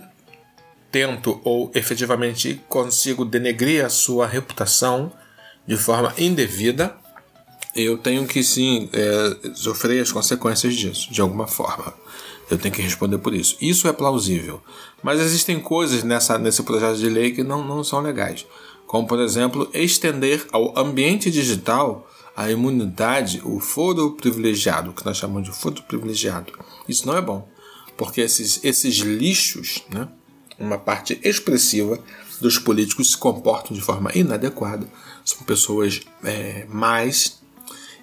tento 0.92 1.40
ou 1.44 1.72
efetivamente 1.74 2.62
consigo 2.68 3.24
denegrir 3.24 3.86
a 3.86 3.90
sua 3.90 4.28
reputação 4.28 5.12
de 5.66 5.78
forma 5.78 6.14
indevida, 6.18 6.96
eu 7.76 7.98
tenho 7.98 8.28
que 8.28 8.44
sim 8.44 8.90
é, 8.92 9.54
sofrer 9.56 10.02
as 10.02 10.12
consequências 10.12 10.74
disso, 10.76 11.12
de 11.12 11.22
alguma 11.22 11.48
forma. 11.48 11.94
Eu 12.50 12.58
tenho 12.58 12.74
que 12.74 12.82
responder 12.82 13.18
por 13.20 13.34
isso. 13.34 13.56
Isso 13.62 13.88
é 13.88 13.94
plausível. 13.94 14.62
Mas 15.02 15.22
existem 15.22 15.58
coisas 15.60 16.04
nessa, 16.04 16.38
nesse 16.38 16.62
projeto 16.64 16.98
de 16.98 17.08
lei 17.08 17.32
que 17.32 17.44
não, 17.44 17.64
não 17.66 17.82
são 17.82 18.02
legais. 18.02 18.46
Como, 18.86 19.08
por 19.08 19.20
exemplo, 19.22 19.70
estender 19.74 20.46
ao 20.52 20.78
ambiente 20.78 21.32
digital 21.32 22.10
a 22.36 22.52
imunidade, 22.52 23.42
o 23.46 23.62
foro 23.62 24.12
privilegiado, 24.12 24.92
que 24.92 25.06
nós 25.06 25.16
chamamos 25.16 25.48
de 25.48 25.56
foro 25.56 25.82
privilegiado. 25.84 26.52
Isso 26.90 27.08
não 27.08 27.16
é 27.16 27.22
bom 27.22 27.48
porque 27.98 28.22
esses, 28.22 28.60
esses 28.64 28.96
lixos, 28.96 29.84
né, 29.90 30.08
uma 30.58 30.78
parte 30.78 31.20
expressiva 31.24 32.00
dos 32.40 32.58
políticos 32.58 33.12
se 33.12 33.18
comportam 33.18 33.76
de 33.76 33.82
forma 33.82 34.12
inadequada, 34.16 34.88
são 35.24 35.44
pessoas 35.44 36.02
é, 36.24 36.66
mais 36.68 37.40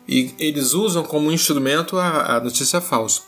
e 0.09 0.35
eles 0.39 0.73
usam 0.73 1.03
como 1.05 1.31
instrumento 1.31 1.99
a, 1.99 2.37
a, 2.37 2.41
notícia 2.41 2.81
falsa. 2.81 3.23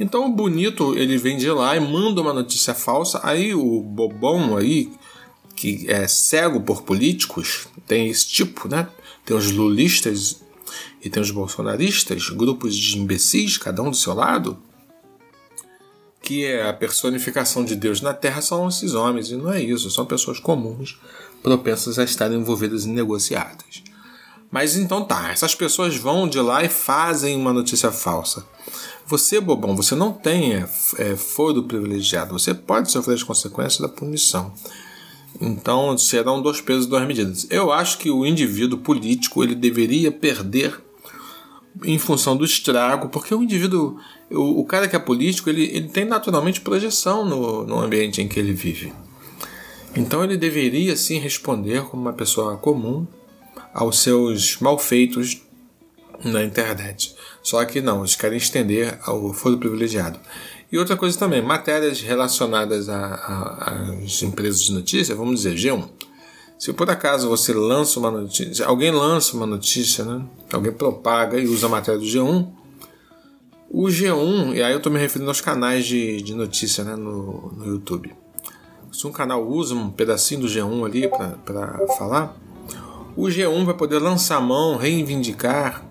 Então 0.00 0.26
o 0.26 0.32
bonito 0.32 0.96
ele 0.96 1.18
vem 1.18 1.36
de 1.36 1.50
lá 1.50 1.76
e 1.76 1.80
manda 1.80 2.20
uma 2.20 2.32
notícia 2.32 2.74
falsa, 2.74 3.20
aí 3.22 3.54
o 3.54 3.80
bobão 3.80 4.56
aí 4.56 4.90
que 5.54 5.84
é 5.88 6.08
cego 6.08 6.60
por 6.60 6.82
políticos 6.82 7.68
tem 7.86 8.08
esse 8.08 8.26
tipo, 8.26 8.68
né? 8.68 8.88
Tem 9.24 9.36
os 9.36 9.50
lulistas 9.50 10.42
e 11.02 11.10
tem 11.10 11.22
os 11.22 11.30
bolsonaristas, 11.30 12.30
grupos 12.30 12.74
de 12.74 12.98
imbecis, 12.98 13.58
cada 13.58 13.82
um 13.82 13.90
do 13.90 13.96
seu 13.96 14.14
lado 14.14 14.58
que 16.24 16.44
é 16.46 16.66
a 16.66 16.72
personificação 16.72 17.64
de 17.64 17.76
Deus 17.76 18.00
na 18.00 18.14
Terra 18.14 18.40
são 18.40 18.66
esses 18.66 18.94
homens, 18.94 19.30
e 19.30 19.36
não 19.36 19.52
é 19.52 19.62
isso, 19.62 19.90
são 19.90 20.06
pessoas 20.06 20.40
comuns, 20.40 20.98
propensas 21.42 21.98
a 21.98 22.04
estarem 22.04 22.38
envolvidas 22.38 22.86
em 22.86 22.92
negociatas. 22.92 23.82
Mas 24.50 24.76
então 24.76 25.04
tá, 25.04 25.30
essas 25.30 25.54
pessoas 25.54 25.96
vão 25.96 26.26
de 26.26 26.40
lá 26.40 26.64
e 26.64 26.68
fazem 26.68 27.36
uma 27.36 27.52
notícia 27.52 27.90
falsa. 27.92 28.46
Você, 29.06 29.38
bobão, 29.38 29.76
você 29.76 29.94
não 29.94 30.12
tem 30.12 30.54
é, 30.54 30.68
é, 30.96 31.16
foro 31.16 31.64
privilegiado, 31.64 32.32
você 32.32 32.54
pode 32.54 32.90
sofrer 32.90 33.14
as 33.14 33.22
consequências 33.22 33.80
da 33.80 33.88
punição. 33.88 34.52
Então 35.40 35.98
serão 35.98 36.40
dois 36.40 36.60
pesos, 36.60 36.86
duas 36.86 37.06
medidas. 37.06 37.46
Eu 37.50 37.70
acho 37.70 37.98
que 37.98 38.10
o 38.10 38.24
indivíduo 38.24 38.78
político 38.78 39.42
ele 39.42 39.54
deveria 39.54 40.10
perder 40.10 40.80
em 41.82 41.98
função 41.98 42.36
do 42.36 42.44
estrago, 42.44 43.08
porque 43.08 43.34
o 43.34 43.42
indivíduo, 43.42 43.98
o, 44.34 44.60
o 44.60 44.64
cara 44.64 44.88
que 44.88 44.96
é 44.96 44.98
político, 44.98 45.48
ele, 45.48 45.64
ele 45.64 45.88
tem 45.88 46.04
naturalmente 46.04 46.60
projeção 46.60 47.24
no, 47.24 47.64
no 47.64 47.80
ambiente 47.80 48.20
em 48.20 48.28
que 48.28 48.38
ele 48.38 48.52
vive. 48.52 48.92
Então 49.96 50.24
ele 50.24 50.36
deveria 50.36 50.96
sim 50.96 51.18
responder 51.18 51.84
como 51.84 52.02
uma 52.02 52.12
pessoa 52.12 52.56
comum 52.56 53.06
aos 53.72 54.00
seus 54.00 54.58
malfeitos 54.60 55.42
na 56.24 56.42
internet. 56.42 57.14
Só 57.42 57.64
que 57.64 57.80
não, 57.80 58.00
eles 58.00 58.16
querem 58.16 58.38
estender 58.38 58.98
ao 59.04 59.32
foro 59.32 59.58
privilegiado. 59.58 60.18
E 60.70 60.78
outra 60.78 60.96
coisa 60.96 61.16
também, 61.18 61.40
matérias 61.40 62.00
relacionadas 62.00 62.88
às 62.88 64.22
empresas 64.22 64.62
de 64.62 64.72
notícia, 64.72 65.14
vamos 65.14 65.42
dizer, 65.42 65.54
G1. 65.54 65.88
Se 66.58 66.72
por 66.72 66.90
acaso 66.90 67.28
você 67.28 67.52
lança 67.52 68.00
uma 68.00 68.10
notícia, 68.10 68.66
alguém 68.66 68.90
lança 68.90 69.36
uma 69.36 69.46
notícia, 69.46 70.04
né? 70.04 70.24
Alguém 70.52 70.72
propaga 70.72 71.38
e 71.38 71.46
usa 71.46 71.66
a 71.66 71.68
matéria 71.68 72.00
do 72.00 72.06
G1, 72.06 72.48
o 73.76 73.88
G1, 73.88 74.54
e 74.54 74.62
aí 74.62 74.70
eu 74.70 74.76
estou 74.76 74.92
me 74.92 75.00
referindo 75.00 75.28
aos 75.28 75.40
canais 75.40 75.84
de, 75.84 76.22
de 76.22 76.32
notícia 76.32 76.84
né, 76.84 76.94
no, 76.94 77.52
no 77.56 77.66
YouTube. 77.66 78.14
Se 78.92 79.04
um 79.04 79.10
canal 79.10 79.44
usa 79.44 79.74
um 79.74 79.90
pedacinho 79.90 80.42
do 80.42 80.46
G1 80.46 80.86
ali 80.86 81.08
para 81.44 81.84
falar, 81.98 82.36
o 83.16 83.24
G1 83.24 83.64
vai 83.64 83.74
poder 83.74 83.98
lançar 83.98 84.36
a 84.36 84.40
mão, 84.40 84.76
reivindicar 84.76 85.84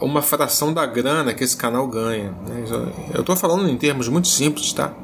uma 0.00 0.22
fração 0.22 0.72
da 0.72 0.86
grana 0.86 1.34
que 1.34 1.42
esse 1.42 1.56
canal 1.56 1.88
ganha. 1.88 2.30
Né? 2.46 2.64
Eu 3.12 3.22
estou 3.22 3.34
falando 3.34 3.68
em 3.68 3.76
termos 3.76 4.06
muito 4.06 4.28
simples, 4.28 4.72
tá? 4.72 4.94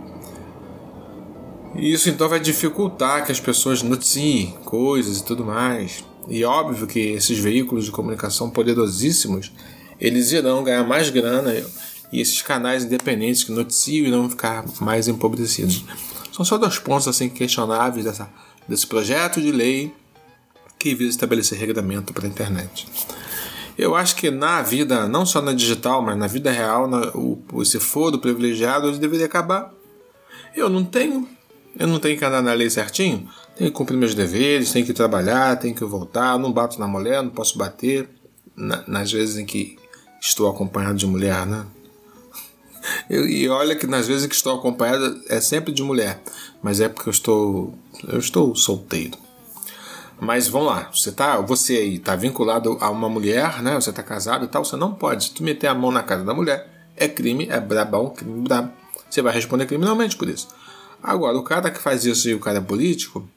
Isso 1.75 2.09
então 2.09 2.29
vai 2.29 2.39
dificultar 2.39 3.27
que 3.27 3.33
as 3.33 3.41
pessoas 3.41 3.83
noticiem 3.83 4.57
coisas 4.65 5.19
e 5.19 5.25
tudo 5.25 5.45
mais. 5.45 6.05
E 6.29 6.45
óbvio 6.45 6.87
que 6.87 7.01
esses 7.01 7.37
veículos 7.37 7.85
de 7.85 7.91
comunicação 7.91 8.49
poderosíssimos, 8.49 9.51
eles 10.01 10.31
irão 10.31 10.63
ganhar 10.63 10.85
mais 10.85 11.11
grana 11.11 11.53
e 12.13 12.21
esses 12.21 12.43
canais 12.43 12.85
independentes 12.85 13.45
que 13.45 13.53
noticiam 13.53 14.07
irão 14.07 14.29
ficar 14.31 14.65
mais 14.81 15.09
empobrecidos. 15.09 15.85
São 16.33 16.45
só 16.45 16.59
dois 16.59 16.79
pontos 16.79 17.09
assim 17.09 17.29
questionáveis 17.29 18.05
dessa, 18.05 18.29
desse 18.69 18.87
projeto 18.87 19.41
de 19.41 19.51
lei 19.51 19.93
que 20.79 20.95
visa 20.95 21.11
estabelecer 21.11 21.59
regulamento 21.59 22.13
para 22.13 22.27
a 22.27 22.29
internet. 22.29 22.87
Eu 23.79 23.95
acho 23.95 24.17
que 24.17 24.31
na 24.31 24.63
vida, 24.63 25.07
não 25.07 25.27
só 25.27 25.43
na 25.43 25.53
digital, 25.53 26.01
mas 26.01 26.17
na 26.17 26.27
vida 26.27 26.51
real, 26.51 26.89
na, 26.89 27.09
o, 27.15 27.43
esse 27.61 27.79
foro 27.79 28.19
privilegiado 28.19 28.91
deveria 28.99 29.27
acabar. 29.27 29.73
Eu 30.55 30.71
não 30.71 30.85
tenho. 30.85 31.29
Eu 31.79 31.87
não 31.87 31.99
tenho 31.99 32.19
que 32.19 32.25
andar 32.25 32.43
na 32.43 32.55
lei 32.55 32.71
certinho. 32.71 33.29
Tenho 33.55 33.71
que 33.71 33.77
cumprir 33.77 33.99
meus 33.99 34.15
deveres, 34.15 34.73
tenho 34.73 34.87
que 34.87 34.95
trabalhar, 34.95 35.57
tenho 35.57 35.75
que 35.75 35.85
voltar. 35.85 36.39
Não 36.39 36.53
bato 36.53 36.81
na 36.81 36.87
mulher, 36.87 37.23
não 37.23 37.31
posso 37.31 37.59
bater. 37.59 38.09
Na, 38.57 38.83
nas 38.87 39.13
vezes 39.13 39.37
em 39.37 39.45
que 39.45 39.77
estou 40.19 40.49
acompanhado 40.49 40.97
de 40.97 41.07
mulher, 41.07 41.45
né? 41.45 41.67
E 43.09 43.49
olha 43.49 43.77
que 43.77 43.87
nas 43.87 44.07
vezes 44.07 44.27
que 44.27 44.35
estou 44.35 44.55
acompanhado 44.55 45.21
é 45.29 45.41
sempre 45.41 45.73
de 45.73 45.83
mulher, 45.83 46.21
mas 46.63 46.81
é 46.81 46.89
porque 46.89 47.09
eu 47.09 47.13
estou 47.13 47.75
eu 48.09 48.19
estou 48.19 48.55
solteiro. 48.55 49.19
Mas 50.19 50.49
vamos 50.49 50.69
lá, 50.69 50.91
você 50.93 51.13
tá, 51.13 51.41
você 51.41 51.77
aí 51.77 51.99
tá 51.99 52.17
vinculado 52.17 52.79
a 52.81 52.89
uma 52.91 53.09
mulher, 53.09 53.63
né? 53.63 53.75
Você 53.75 53.93
tá 53.93 54.03
casado 54.03 54.47
e 54.47 54.49
tal, 54.49 54.65
você 54.65 54.77
não 54.77 54.95
pode. 54.95 55.31
Tu 55.33 55.43
meter 55.43 55.67
a 55.67 55.75
mão 55.75 55.91
na 55.91 56.03
casa 56.03 56.25
da 56.25 56.33
mulher, 56.33 56.67
é 56.97 57.07
crime, 57.07 57.47
é 57.51 57.61
brabão, 57.61 58.09
crime 58.11 58.41
brabo. 58.41 58.73
Você 59.11 59.21
vai 59.21 59.35
responder 59.35 59.67
criminalmente 59.67 60.17
por 60.17 60.29
isso. 60.29 60.49
Agora, 61.03 61.37
o 61.37 61.43
cara 61.43 61.71
que 61.71 61.79
faz 61.79 62.05
isso 62.05 62.29
e 62.29 62.35
o 62.35 62.41
cara 62.41 62.59
é 62.59 62.61
político, 62.63 63.29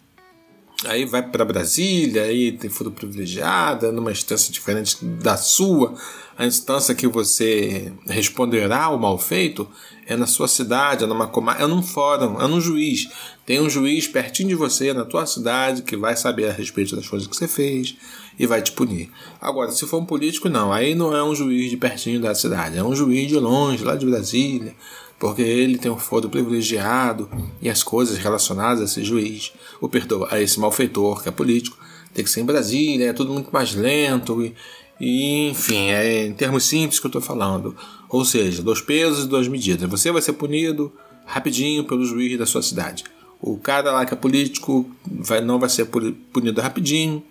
aí 0.85 1.05
vai 1.05 1.21
para 1.21 1.43
Brasília, 1.45 2.23
aí 2.23 2.51
tem 2.51 2.69
furo 2.69 2.91
privilegiada, 2.91 3.91
numa 3.91 4.11
instância 4.11 4.51
diferente 4.51 5.03
da 5.03 5.35
sua, 5.35 5.93
a 6.39 6.45
instância 6.45 6.95
que 6.95 7.05
você 7.05 7.91
responderá 8.07 8.83
ao 8.83 8.97
mal 8.97 9.17
feito 9.17 9.67
é 10.07 10.15
na 10.15 10.25
sua 10.25 10.47
cidade, 10.47 11.03
é 11.03 11.07
numa 11.07 11.27
comarca, 11.27 11.61
é 11.61 11.67
num 11.67 11.83
fórum, 11.83 12.41
é 12.41 12.47
num 12.47 12.61
juiz. 12.61 13.09
Tem 13.45 13.59
um 13.59 13.69
juiz 13.69 14.07
pertinho 14.07 14.47
de 14.47 14.55
você, 14.55 14.93
na 14.93 15.03
tua 15.03 15.25
cidade, 15.25 15.81
que 15.81 15.97
vai 15.97 16.15
saber 16.15 16.49
a 16.49 16.53
respeito 16.53 16.95
das 16.95 17.07
coisas 17.09 17.27
que 17.27 17.35
você 17.35 17.45
fez 17.45 17.97
e 18.39 18.47
vai 18.47 18.61
te 18.61 18.71
punir. 18.71 19.11
Agora, 19.41 19.69
se 19.71 19.85
for 19.85 19.97
um 19.97 20.05
político, 20.05 20.47
não. 20.47 20.71
Aí 20.71 20.95
não 20.95 21.13
é 21.13 21.21
um 21.21 21.35
juiz 21.35 21.69
de 21.69 21.75
pertinho 21.75 22.21
da 22.21 22.33
cidade, 22.33 22.77
é 22.77 22.83
um 22.83 22.95
juiz 22.95 23.27
de 23.27 23.37
longe, 23.37 23.83
lá 23.83 23.95
de 23.95 24.05
Brasília, 24.05 24.73
porque 25.19 25.41
ele 25.41 25.77
tem 25.77 25.91
um 25.91 25.97
foro 25.97 26.29
privilegiado 26.29 27.29
e 27.61 27.69
as 27.69 27.83
coisas 27.83 28.17
relacionadas 28.17 28.81
a 28.81 28.85
esse 28.85 29.03
juiz, 29.03 29.51
o 29.81 29.89
perdão, 29.89 30.25
a 30.31 30.41
esse 30.41 30.59
malfeitor 30.59 31.21
que 31.21 31.27
é 31.27 31.31
político, 31.31 31.77
tem 32.13 32.23
que 32.23 32.31
ser 32.31 32.41
em 32.41 32.45
Brasília, 32.45 33.09
é 33.09 33.13
tudo 33.13 33.33
muito 33.33 33.51
mais 33.51 33.75
lento 33.75 34.41
e, 34.41 34.55
e 34.99 35.49
enfim, 35.49 35.89
é 35.89 36.25
em 36.25 36.33
termos 36.33 36.63
simples 36.63 36.99
que 36.99 37.05
eu 37.05 37.09
estou 37.09 37.21
falando. 37.21 37.75
Ou 38.07 38.23
seja, 38.23 38.63
dois 38.63 38.81
pesos 38.81 39.25
e 39.25 39.27
duas 39.27 39.47
medidas. 39.47 39.89
Você 39.89 40.11
vai 40.11 40.21
ser 40.21 40.33
punido 40.33 40.91
rapidinho 41.25 41.83
pelo 41.83 42.05
juiz 42.05 42.39
da 42.39 42.45
sua 42.45 42.63
cidade. 42.63 43.03
O 43.41 43.57
cara 43.57 43.91
lá 43.91 44.05
que 44.05 44.13
é 44.13 44.17
político 44.17 44.89
vai, 45.05 45.41
não 45.41 45.59
vai 45.59 45.69
ser 45.69 45.85
punido 45.85 46.61
rapidinho. 46.61 47.23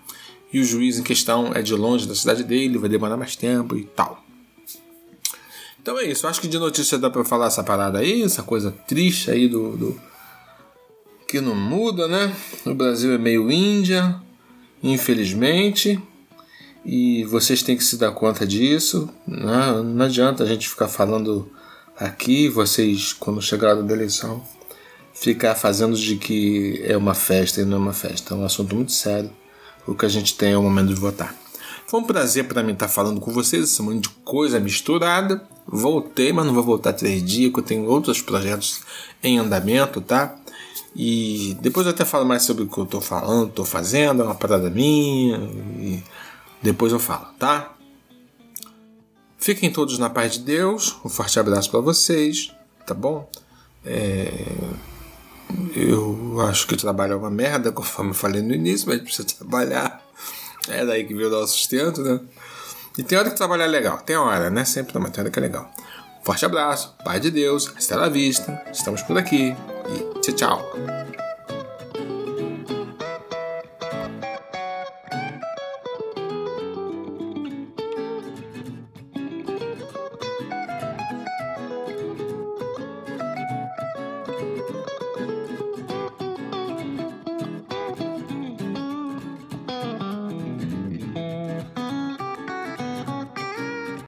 E 0.53 0.61
o 0.61 0.64
juiz 0.64 0.98
em 0.98 1.03
questão 1.03 1.53
é 1.55 1.61
de 1.61 1.74
longe 1.74 2.07
da 2.07 2.14
cidade 2.14 2.42
dele, 2.42 2.79
vai 2.79 2.88
demorar 2.88 3.16
mais 3.16 3.37
tempo 3.37 3.77
e 3.77 3.85
tal. 3.85 4.24
Então 5.88 5.98
é 5.98 6.05
isso. 6.05 6.27
Acho 6.27 6.42
que 6.42 6.48
de 6.48 6.59
notícia 6.59 6.98
dá 6.98 7.09
para 7.09 7.24
falar 7.24 7.46
essa 7.46 7.64
parada 7.64 8.01
aí, 8.01 8.22
essa 8.22 8.42
coisa 8.42 8.70
triste 8.87 9.31
aí 9.31 9.48
do, 9.48 9.74
do, 9.74 10.01
que 11.27 11.40
não 11.40 11.55
muda, 11.55 12.07
né? 12.07 12.31
O 12.66 12.74
Brasil 12.74 13.11
é 13.14 13.16
meio 13.16 13.51
Índia, 13.51 14.20
infelizmente 14.83 15.98
e 16.85 17.24
vocês 17.24 17.62
têm 17.62 17.74
que 17.74 17.83
se 17.83 17.96
dar 17.96 18.12
conta 18.12 18.46
disso. 18.46 19.09
Não, 19.27 19.83
né? 19.83 19.94
não 19.94 20.05
adianta 20.05 20.44
a 20.44 20.46
gente 20.46 20.68
ficar 20.68 20.88
falando 20.88 21.51
aqui, 21.98 22.51
vocês, 22.51 23.14
quando 23.14 23.40
chegar 23.40 23.74
da 23.74 23.94
eleição, 23.94 24.44
ficar 25.14 25.55
fazendo 25.55 25.96
de 25.96 26.16
que 26.16 26.83
é 26.85 26.98
uma 26.98 27.14
festa 27.14 27.62
e 27.62 27.64
não 27.64 27.79
é 27.79 27.81
uma 27.81 27.94
festa. 27.94 28.35
É 28.35 28.37
um 28.37 28.44
assunto 28.44 28.77
muito 28.77 28.92
sério. 28.92 29.31
O 29.87 29.94
que 29.94 30.05
a 30.05 30.11
gente 30.11 30.37
tem 30.37 30.53
é 30.53 30.59
o 30.59 30.62
momento 30.62 30.88
de 30.88 31.01
votar. 31.01 31.35
Foi 31.87 31.98
um 31.98 32.05
prazer 32.05 32.46
para 32.46 32.62
mim 32.62 32.74
estar 32.74 32.88
falando 32.88 33.18
com 33.22 33.33
vocês, 33.33 33.64
esse 33.64 33.81
monte 33.81 34.03
de 34.03 34.11
coisa 34.22 34.61
misturada. 34.61 35.42
Voltei, 35.70 36.33
mas 36.33 36.46
não 36.46 36.54
vou 36.54 36.62
voltar 36.62 36.94
três 36.94 37.22
dias, 37.22 37.50
porque 37.52 37.61
eu 37.61 37.64
tenho 37.76 37.90
outros 37.90 38.22
projetos 38.22 38.81
em 39.22 39.38
andamento, 39.38 40.00
tá? 40.00 40.35
E 40.96 41.57
depois 41.61 41.87
eu 41.87 41.92
até 41.92 42.07
falo 42.07 42.24
mais 42.24 42.42
sobre 42.42 42.64
o 42.64 42.66
que 42.66 42.78
eu 42.78 42.85
estou 42.85 43.02
falando, 43.02 43.50
estou 43.50 43.66
fazendo, 43.66 44.22
é 44.22 44.24
uma 44.24 44.35
parada 44.35 44.70
minha. 44.70 45.37
E 45.78 46.02
depois 46.62 46.90
eu 46.90 46.98
falo, 46.98 47.26
tá? 47.38 47.74
Fiquem 49.37 49.70
todos 49.70 49.98
na 49.98 50.09
paz 50.09 50.33
de 50.33 50.40
Deus. 50.40 50.96
Um 51.04 51.09
forte 51.11 51.38
abraço 51.38 51.70
para 51.70 51.81
vocês, 51.81 52.50
tá 52.87 52.94
bom? 52.94 53.28
É... 53.85 54.46
Eu 55.76 56.40
acho 56.48 56.66
que 56.66 56.76
trabalho 56.76 57.12
é 57.12 57.16
uma 57.16 57.31
merda, 57.31 57.70
conforme 57.72 58.11
eu 58.11 58.14
falei 58.14 58.40
no 58.40 58.54
início, 58.54 58.88
mas 58.88 59.02
precisa 59.02 59.28
trabalhar. 59.28 60.02
É 60.66 60.85
daí 60.85 61.04
que 61.04 61.14
veio 61.14 61.28
o 61.28 61.31
nosso 61.31 61.52
sustento, 61.52 62.02
né? 62.02 62.20
E 62.98 63.02
tem 63.04 63.16
hora 63.16 63.30
que 63.30 63.37
trabalhar 63.37 63.66
é 63.66 63.68
legal, 63.68 63.98
tem 63.98 64.16
hora, 64.16 64.50
né? 64.50 64.64
Sempre 64.64 64.98
uma 64.98 65.08
hora 65.08 65.30
que 65.30 65.38
é 65.38 65.42
legal. 65.42 65.70
Forte 66.24 66.44
abraço, 66.44 66.96
paz 67.04 67.20
de 67.20 67.30
Deus, 67.30 67.72
até 67.74 67.94
la 67.94 68.08
vista, 68.08 68.61
estamos 68.72 69.02
por 69.02 69.16
aqui 69.16 69.56
e 69.88 70.20
tchau, 70.20 70.34
tchau. 70.34 71.08